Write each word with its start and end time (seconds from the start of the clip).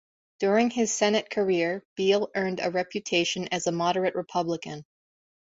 During 0.39 0.71
his 0.71 0.91
Senate 0.91 1.29
career, 1.29 1.83
Beall 1.95 2.29
earned 2.33 2.59
a 2.59 2.71
reputation 2.71 3.47
as 3.51 3.67
a 3.67 3.71
moderate 3.71 4.15
Republican. 4.15 4.83